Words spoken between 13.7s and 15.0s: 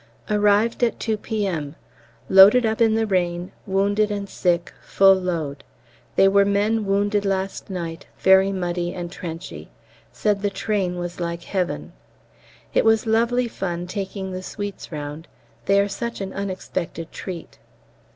taking the sweets